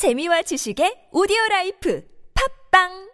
[0.00, 2.02] 재미와 지식의 오디오 라이프
[2.32, 3.12] 팝빵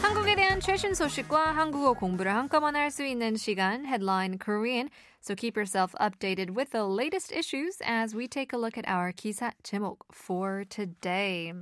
[0.00, 4.88] 한국에 대한 최신 소식과 한국어 공부를 한꺼번에 할 수 있는 시간 Headline Korean.
[5.20, 9.12] So keep yourself updated with the latest issues as we take a look at our
[9.12, 11.52] 기사 제목 for today.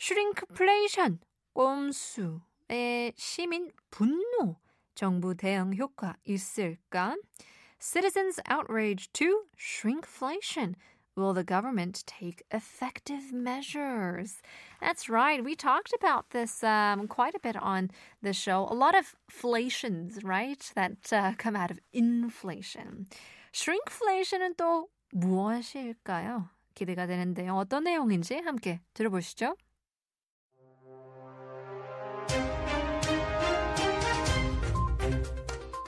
[0.00, 1.20] 슈링크플레이션,
[1.54, 4.56] 꼼수의 시민 분노,
[4.95, 7.15] 정부 대응 효과 있을까?
[7.79, 10.75] Citizens outrage to shrinkflation.
[11.15, 14.41] Will the government take effective measures?
[14.79, 15.43] That's right.
[15.43, 17.91] We talked about this um, quite a bit on
[18.21, 18.67] the show.
[18.69, 23.07] A lot of flations, right, that uh, come out of inflation.
[23.53, 26.49] Shrinkflation은 또 무엇일까요?
[26.75, 27.55] 기대가 되는데요.
[27.55, 29.55] 어떤 내용인지 함께 들어보시죠.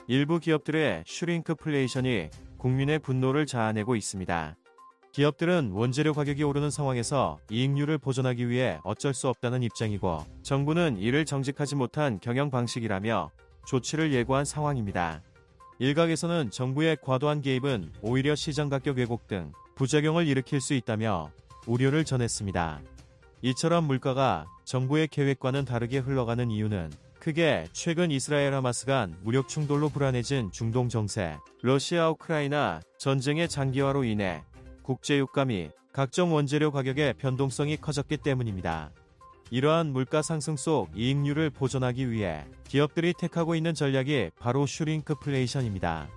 [0.09, 4.55] 일부 기업들의 슈링크플레이션이 국민의 분노를 자아내고 있습니다.
[5.11, 11.75] 기업들은 원재료 가격이 오르는 상황에서 이익률을 보존하기 위해 어쩔 수 없다는 입장이고 정부는 이를 정직하지
[11.75, 13.31] 못한 경영 방식이라며
[13.65, 15.21] 조치를 예고한 상황입니다.
[15.79, 21.31] 일각에서는 정부의 과도한 개입은 오히려 시장 가격 왜곡 등 부작용을 일으킬 수 있다며
[21.65, 22.79] 우려를 전했습니다.
[23.41, 30.51] 이처럼 물가가 정부의 계획과는 다르게 흘러가는 이유는 크게 최근 이스라엘 하마스 간 무력 충돌로 불안해진
[30.51, 34.43] 중동 정세, 러시아 우크라이나 전쟁의 장기화로 인해
[34.83, 38.91] 국제 유가 및 각종 원재료 가격의 변동성이 커졌기 때문입니다.
[39.49, 46.07] 이러한 물가 상승 속 이익률을 보존하기 위해 기업들이 택하고 있는 전략이 바로 슈링크플레이션입니다.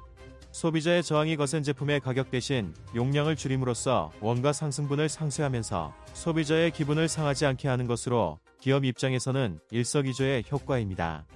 [0.53, 7.69] 소비자의 저항이 거센 제품의 가격 대신 용량을 줄임으로써 원가 상승분을 상쇄하면서 소비자의 기분을 상하지 않게
[7.69, 11.27] 하는 것으로 기업 입장에서는 일석이조의 효과입니다.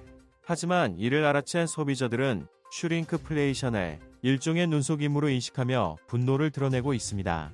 [0.43, 7.53] 하지만 이를 알아챈 소비자들은 슈링크플레이션을 일종의 눈속임으로 인식하며 분노를 드러내고 있습니다.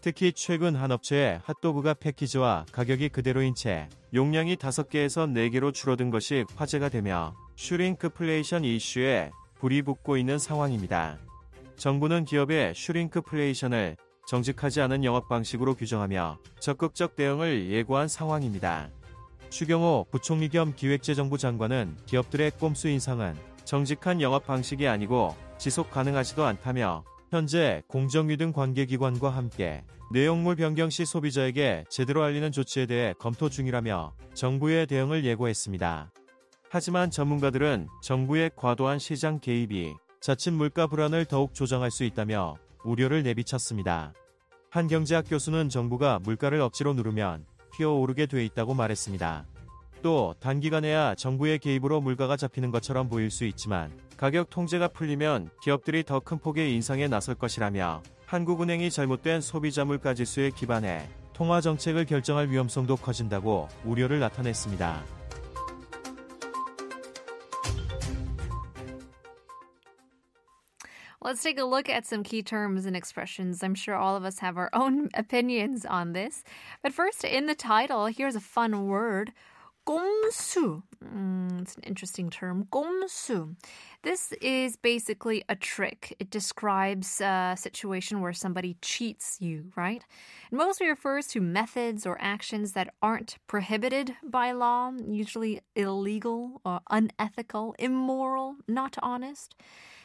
[0.00, 6.90] 특히 최근 한 업체의 핫도그가 패키지와 가격이 그대로인 채 용량이 5개에서 4개로 줄어든 것이 화제가
[6.90, 11.18] 되며 슈링크플레이션 이슈에 불이 붙고 있는 상황입니다.
[11.76, 13.96] 정부는 기업의 슈링크플레이션을
[14.26, 18.90] 정직하지 않은 영업 방식으로 규정하며 적극적 대응을 예고한 상황입니다.
[19.50, 23.34] 추경호 부총리 겸 기획재정부 장관은 기업들의 꼼수 인상은
[23.64, 31.04] 정직한 영업 방식이 아니고 지속 가능하지도 않다며 현재 공정위 등 관계기관과 함께 내용물 변경 시
[31.04, 36.12] 소비자에게 제대로 알리는 조치에 대해 검토 중이라며 정부의 대응을 예고했습니다.
[36.68, 44.12] 하지만 전문가들은 정부의 과도한 시장 개입이 자칫 물가 불안을 더욱 조장할 수 있다며 우려를 내비쳤습니다.
[44.70, 47.46] 한 경제학 교수는 정부가 물가를 억지로 누르면
[47.76, 49.44] 튀어오르게 돼 있다고 말했습니다.
[50.02, 56.20] 또 단기간에야 정부의 개입으로 물가가 잡히는 것처럼 보일 수 있지만 가격 통제가 풀리면 기업들이 더
[56.20, 62.96] 큰 폭의 인상에 나설 것이라며 한국은행이 잘못된 소비자 물가 지수에 기반해 통화 정책을 결정할 위험성도
[62.96, 65.15] 커진다고 우려를 나타냈습니다.
[71.21, 73.63] Let's take a look at some key terms and expressions.
[73.63, 76.43] I'm sure all of us have our own opinions on this.
[76.81, 79.33] But first, in the title, here's a fun word.
[79.85, 80.83] 꼼수.
[81.03, 82.67] Mm, it's an interesting term.
[82.71, 83.55] 꼼수.
[84.03, 86.15] This is basically a trick.
[86.19, 90.03] It describes a situation where somebody cheats you, right?
[90.51, 96.81] It mostly refers to methods or actions that aren't prohibited by law, usually illegal or
[96.89, 99.55] unethical, immoral, not honest.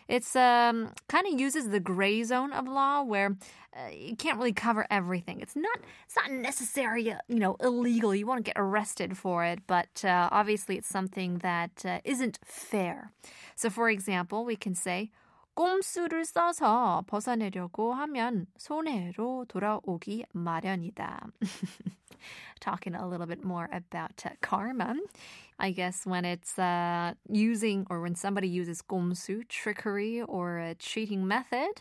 [0.09, 3.37] It's um, kind of uses the gray zone of law where
[3.77, 5.41] uh, you can't really cover everything.
[5.41, 8.15] It's not it's not necessary, uh, you know, illegal.
[8.15, 13.10] You won't get arrested for it, but uh, obviously it's something that uh, not fair.
[13.56, 15.10] So, for example, we can say
[15.56, 21.27] 꼼수를 써서 벗어내려고 하면 손해로 돌아오기 마련이다.
[22.60, 24.97] Talking a little bit more about uh, karma.
[25.59, 31.27] I guess when it's uh, using or when somebody uses 꼼수, trickery or a cheating
[31.27, 31.80] method,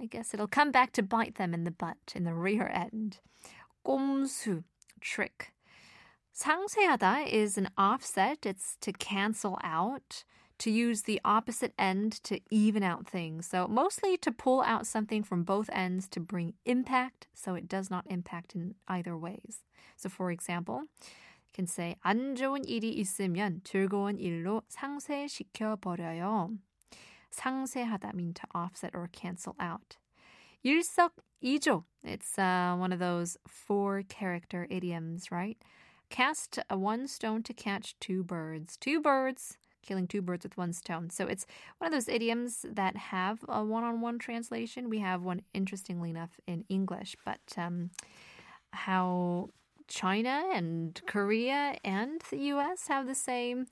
[0.00, 3.18] I guess it'll come back to bite them in the butt, in the rear end.
[3.84, 4.64] 꼼수,
[5.00, 5.52] trick.
[6.34, 8.44] 상쇄하다 is an offset.
[8.44, 10.24] It's to cancel out
[10.58, 13.46] to use the opposite end to even out things.
[13.46, 17.90] So, mostly to pull out something from both ends to bring impact so it does
[17.90, 19.62] not impact in either ways.
[19.96, 26.58] So, for example, you can say 안 좋은 일이 있으면 즐거운 일로 상쇄시켜 버려요.
[27.30, 29.96] 상쇄하다 mean to offset or cancel out.
[30.64, 31.84] 일석이조.
[32.02, 35.58] It's uh, one of those four character idioms, right?
[36.10, 38.76] Cast a one stone to catch two birds.
[38.76, 41.10] Two birds killing two birds with one stone.
[41.10, 41.46] So it's
[41.78, 44.88] one of those idioms that have a one-on-one translation.
[44.88, 47.90] We have one, interestingly enough, in English, but um,
[48.72, 49.50] how
[49.88, 52.88] China and Korea and the U.S.
[52.88, 53.66] have the same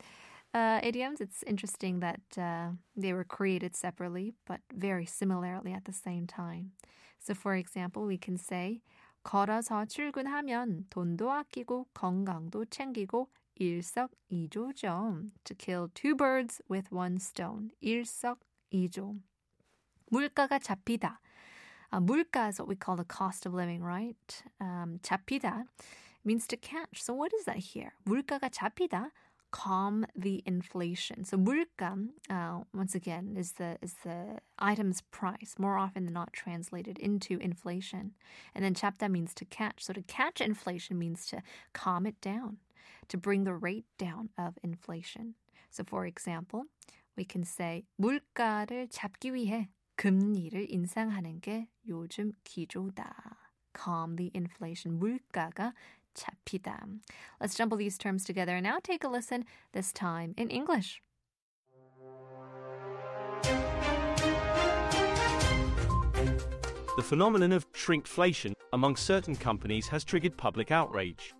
[0.54, 1.20] uh, idioms.
[1.20, 6.72] It's interesting that uh, they were created separately, but very similarly at the same time.
[7.19, 8.82] So, for example, we can say
[9.25, 15.31] 걸어서 출근하면 돈도 아끼고 건강도 챙기고 일석이조죠.
[15.44, 17.70] To kill two birds with one stone.
[17.81, 19.16] 일석이조.
[20.10, 21.20] 물가가 잡히다.
[21.93, 24.43] Uh, 물가 is what we call the cost of living, right?
[24.60, 25.64] Um, 잡히다
[26.26, 27.02] means to catch.
[27.02, 27.94] So what is that here?
[28.06, 29.10] 물가가 잡히다
[29.52, 31.25] calm the inflation.
[31.25, 36.32] So 물가, uh, once again, is the is the item's price, more often than not
[36.32, 38.12] translated into inflation.
[38.54, 39.84] And then 잡다 means to catch.
[39.84, 42.56] So to catch inflation means to calm it down,
[43.08, 45.34] to bring the rate down of inflation.
[45.70, 46.64] So for example,
[47.16, 53.37] we can say 물가를 잡기 위해 금리를 인상하는 게 요즘 기조다.
[53.75, 54.99] Calm the inflation.
[54.99, 55.75] 물가가
[56.16, 56.87] 잡히다.
[57.40, 61.00] Let's jumble these terms together and now take a listen, this time in English.
[66.96, 71.32] The phenomenon of shrinkflation among certain companies has triggered public outrage.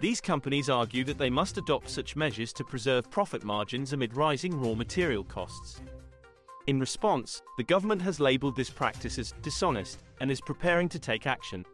[0.00, 4.58] These companies argue that they must adopt such measures to preserve profit margins amid rising
[4.60, 5.80] raw material costs.
[6.66, 11.26] In response, the government has labeled this practice as dishonest and is preparing to take
[11.26, 11.64] action.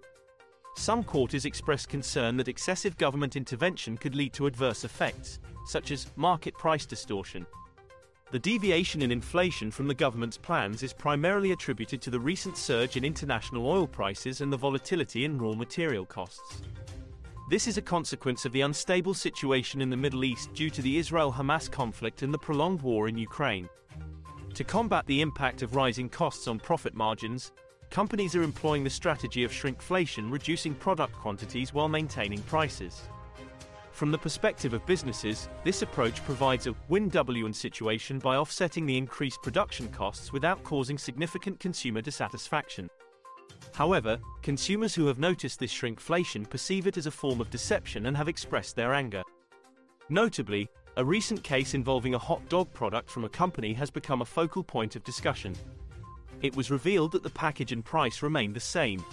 [0.76, 6.12] Some quarters expressed concern that excessive government intervention could lead to adverse effects, such as
[6.16, 7.46] market price distortion.
[8.32, 12.98] The deviation in inflation from the government's plans is primarily attributed to the recent surge
[12.98, 16.64] in international oil prices and the volatility in raw material costs.
[17.50, 20.98] This is a consequence of the unstable situation in the Middle East due to the
[20.98, 23.70] Israel Hamas conflict and the prolonged war in Ukraine.
[24.56, 27.52] To combat the impact of rising costs on profit margins,
[27.94, 33.04] companies are employing the strategy of shrinkflation, reducing product quantities while maintaining prices.
[33.92, 39.44] From the perspective of businesses, this approach provides a win-win situation by offsetting the increased
[39.44, 42.90] production costs without causing significant consumer dissatisfaction.
[43.76, 48.18] However, consumers who have noticed this shrinkflation perceive it as a form of deception and
[48.18, 49.22] have expressed their anger.
[50.10, 50.68] Notably,
[50.98, 54.64] a recent case involving a hot dog product from a company has become a focal
[54.64, 55.56] point of discussion.
[56.44, 59.04] It was revealed that the package and price remained the same,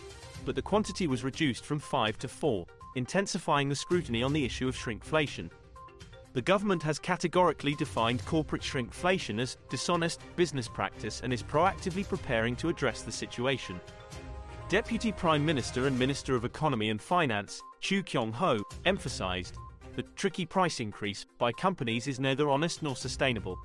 [0.44, 2.67] but the quantity was reduced from 5 to 4,
[2.97, 5.49] intensifying the scrutiny on the issue of shrinkflation.
[6.32, 12.56] The government has categorically defined corporate shrinkflation as dishonest business practice and is proactively preparing
[12.56, 13.81] to address the situation.
[14.69, 19.56] Deputy Prime Minister and Minister of Economy and Finance, Chu Kyung-ho, emphasized
[19.97, 23.59] the tricky price increase by companies is neither honest nor sustainable.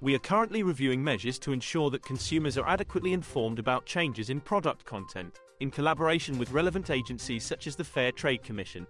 [0.00, 4.40] We are currently reviewing measures to ensure that consumers are adequately informed about changes in
[4.40, 8.86] product content, in collaboration with relevant agencies such as the Fair Trade Commission.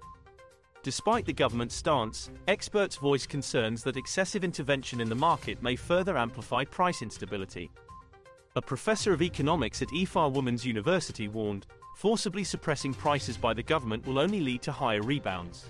[0.82, 6.18] Despite the government's stance, experts voice concerns that excessive intervention in the market may further
[6.18, 7.70] amplify price instability.
[8.54, 11.66] A professor of economics at Ewha Women's University warned,
[11.96, 15.64] forcibly suppressing prices by the government will only lead to higher rebounds.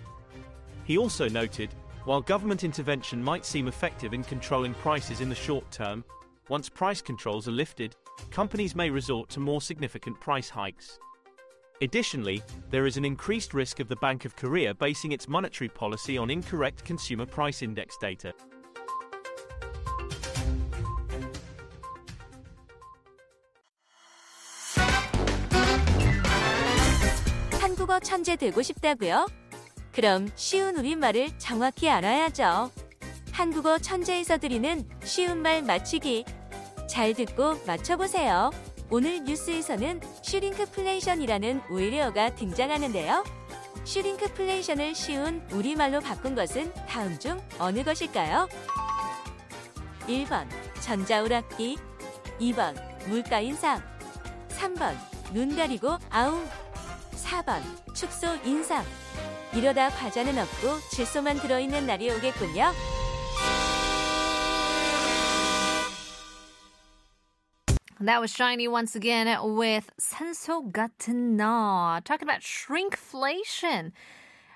[0.84, 1.73] He also noted,
[2.07, 6.04] while government intervention might seem effective in controlling prices in the short term,
[6.50, 7.95] once price controls are lifted,
[8.30, 11.00] companies may resort to more significant price hikes.
[11.81, 16.18] Additionally, there is an increased risk of the Bank of Korea basing its monetary policy
[16.18, 18.33] on incorrect consumer price index data.
[27.59, 29.28] 한국어 천재 되고 싶다고요?
[29.98, 32.70] 그럼 쉬운 우리말을 정확히 알아야죠.
[33.32, 36.24] 한국어 천재에서 드리는 쉬운 말 맞추기.
[36.88, 38.52] 잘 듣고 맞춰보세요.
[38.90, 43.24] 오늘 뉴스에서는 슈링크플레이션이라는 오일리어가 등장하는데요.
[43.82, 48.48] 슈링크플레이션을 쉬운 우리말로 바꾼 것은 다음 중 어느 것일까요?
[50.06, 50.46] 1번
[50.81, 51.76] 전자오락기
[52.38, 53.82] 2번 물가 인상
[54.50, 54.94] 3번
[55.32, 56.48] 눈 가리고 아웅
[57.17, 57.60] 4번
[57.96, 58.84] 축소 인상
[59.55, 62.72] 이러다 과자는 없고 질소만 들어있는 날이 오겠군요.
[68.00, 69.26] That was Shiny once again
[69.58, 72.00] with 산소 같은 너.
[72.05, 73.93] Talking about shrinkflation.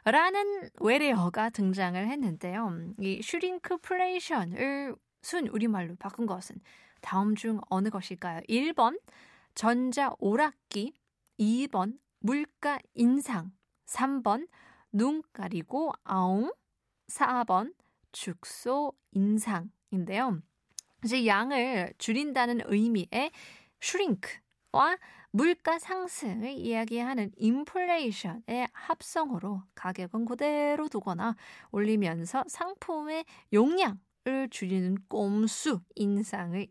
[0.04, 2.94] 라는 외래어가 등장을 했는데요.
[3.00, 6.56] 이 shrinkflation을 순 우리말로 바꾼 것은
[7.00, 8.40] 다음 중 어느 것일까요?
[8.48, 9.00] 1번
[9.54, 10.92] 전자 오락기,
[11.38, 13.52] 2번 물가 인상,
[13.86, 14.46] 3번
[14.92, 16.52] 눈 가리고 아웅,
[17.08, 17.74] 4번
[18.12, 20.40] 축소 인상인데요.
[21.04, 23.32] 이제 양을 줄인다는 의미의
[23.82, 24.96] shrink와
[25.30, 31.36] 물가 상승을 이야기하는 inflation의 합성어로 가격은 그대로 두거나
[31.70, 33.24] 올리면서 상품의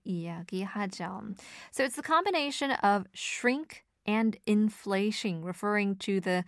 [0.03, 1.21] 이야기하죠.
[1.71, 6.43] So it's the combination of shrink and inflation, referring to the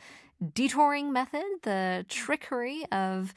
[0.53, 3.35] detouring method, the trickery of,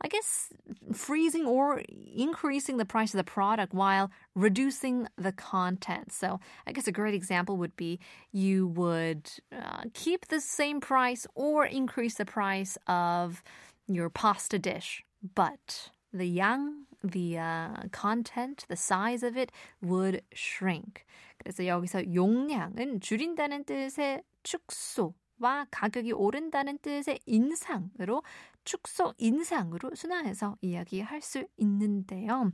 [0.00, 0.50] I guess,
[0.92, 1.82] freezing or
[2.14, 6.12] increasing the price of the product while reducing the content.
[6.12, 8.00] So, I guess a great example would be
[8.32, 13.42] you would uh, keep the same price or increase the price of
[13.86, 21.04] your pasta dish, but the yang, the uh, content, the size of it would shrink.
[21.38, 28.23] 그래서 여기서 용량은 줄인다는 뜻의 축소 와 가격이 오른다는 뜻의 인상으로
[28.63, 32.51] 축소 인상으로 순화해서 이야기할 수 있는데요.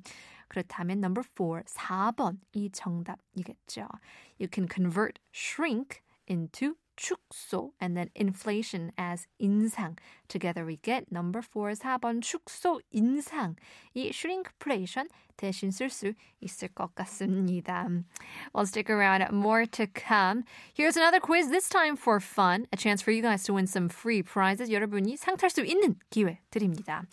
[0.47, 3.87] 그렇다면 number 4, 4번이 정답이겠죠.
[4.39, 9.97] You can convert shrink into 축소 and then inflation as 인상.
[10.27, 13.55] Together we get number 4, 4번 축소 인상.
[13.95, 15.07] 이 shrinkflation
[15.37, 17.87] 대신 쓸 수 있을 것 같습니다.
[18.53, 19.23] Well, stick around.
[19.31, 20.43] More to come.
[20.73, 22.67] Here's another quiz, this time for fun.
[22.71, 24.69] A chance for you guys to win some free prizes.
[24.71, 27.03] 여러분이 상 탈 수 있는 기회 드립니다.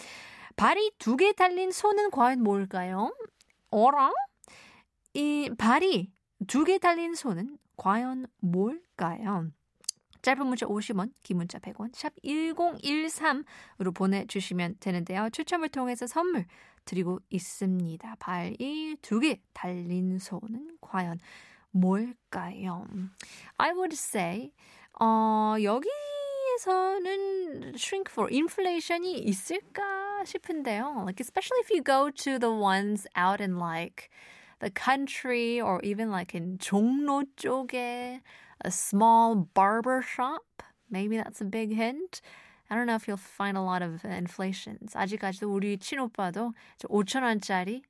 [0.56, 3.14] 발이 두 개 달린 소는 과연 뭘까요?
[3.70, 4.12] 어라?
[5.14, 6.12] 이 발이
[6.46, 9.50] 두 개 달린 소는 과연 뭘까요?
[10.22, 15.28] 짧은 문자 50원, 긴 문자 100원, 샵 1013으로 보내주시면 되는데요.
[15.30, 16.46] 추첨을 통해서 선물
[16.84, 18.16] 드리고 있습니다.
[18.18, 21.18] 발이 두 개 달린 소는 과연
[21.70, 22.86] 뭘까요?
[23.58, 24.52] I would say,
[25.00, 25.90] 어, 여기에서는
[27.76, 31.02] shrink for inflation이 있을까 싶은데요.
[31.04, 34.10] Like, especially if you go to the ones out in like
[34.60, 38.20] the country or even like in 종로 쪽에
[38.64, 40.62] a small barber shop.
[40.90, 42.20] Maybe that's a big hint.
[42.70, 44.94] I don't know if you'll find a lot of inflations.
[44.94, 46.52] 아직까지도 우리 친오빠도
[46.84, 47.82] 5천 원짜리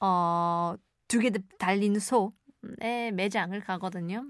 [0.00, 0.74] 어,
[1.08, 4.24] 두 개 달린 소의 매장을 가거든요.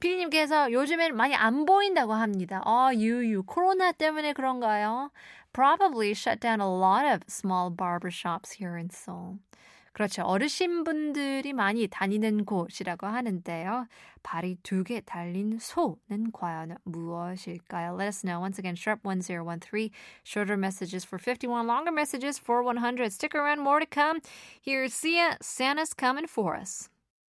[0.00, 2.60] 피디님께서 요즘엔 많이 안 보인다고 합니다.
[2.64, 3.44] 어, 유유.
[3.44, 5.10] 코로나 때문에 그런가요?
[5.52, 9.38] Probably shut down a lot of small barbershops here in Seoul.
[9.92, 10.22] 그렇죠.
[10.22, 13.86] 어르신분들이 많이 다니는 곳이라고 하는데요.
[14.22, 17.94] 발이 두 개 달린 소는 과연 무엇일까요?
[17.98, 18.40] Let us know.
[18.40, 19.90] Once again, sharp 1013.
[20.24, 23.12] Shorter messages for 51, longer messages for 100.
[23.12, 24.20] Stick around, more to come.
[24.62, 26.88] Here's Sia, Santa's coming for us.